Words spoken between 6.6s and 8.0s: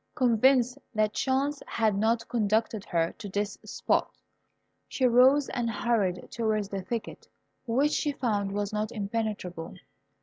the thicket, which